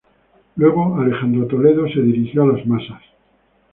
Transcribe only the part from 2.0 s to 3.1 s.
dirigió a las masas.